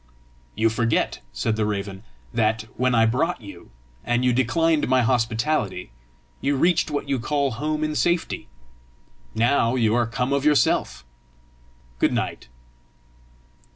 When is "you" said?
0.55-0.69, 3.39-3.69, 4.25-4.33, 6.41-6.55, 7.07-7.19, 9.75-9.93